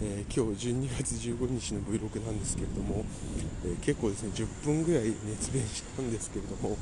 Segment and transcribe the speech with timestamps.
[0.00, 3.04] 今日12月15日の Vlog なんですけれども、
[3.66, 6.78] えー、結構ですね10分ぐらい熱弁したんですけれども、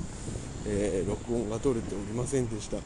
[0.64, 2.76] えー、録音が取れておりませんでした、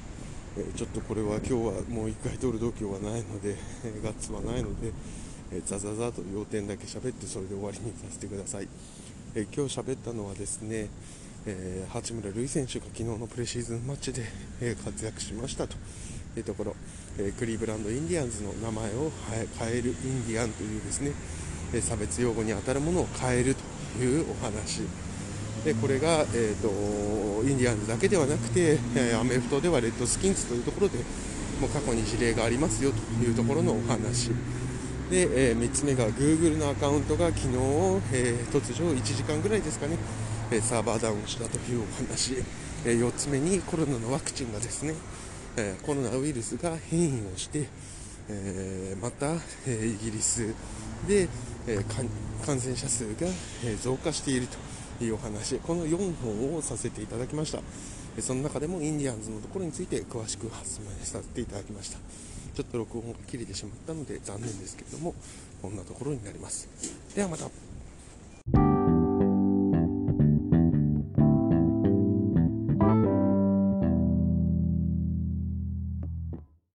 [0.57, 3.57] えちょっとこれは今日はもう1回撮る度胸はないので、
[4.03, 4.93] ガッツはないので、
[5.53, 8.69] えザザザと要点だけ喋ってそれで終わりにさせてください、
[9.35, 10.89] え今日喋ったのはですね
[11.45, 14.25] え、八村塁選手が昨日のプレシーズンマッチで、
[14.83, 15.77] 活躍しましたと。
[16.37, 16.77] いうところ、
[17.19, 19.11] え、クリーブランドインディアンズの名前を
[19.59, 21.13] 変えるインディアンというですね、
[21.75, 23.55] え差別用語に当たるものを変える
[23.99, 24.83] というお話。
[25.65, 26.69] でこれが、えーと、
[27.49, 30.99] インディアンズだけではなくて、えアメフトではレッドスキンズというところで
[31.61, 34.31] もう過去に事例がありますよというところのお話。
[35.11, 37.49] で、え3つ目が Google のアカウントが昨日、
[38.13, 39.97] え突如1時間ぐらいですかね
[40.61, 42.43] サーバーダウンしたというお話、
[42.85, 44.95] え4つ目にコロナのワクチンがですね、
[45.57, 47.69] えコロナウイルスが変異をして、
[48.29, 49.33] えまた、
[49.67, 50.55] えイギリス
[51.07, 51.29] で、
[51.67, 51.85] え
[52.45, 53.27] 感染者数が、
[53.65, 54.49] え増加している
[54.99, 57.61] というお話この4本をさせていただきました。
[58.21, 61.99] その中でもインディアンズのところについて詳しく発明させていただきました。
[62.55, 65.15] ちょっと録音が切れてしまったので残念ですけれども
[65.63, 66.69] こんなところになります。
[67.15, 67.72] ではまた。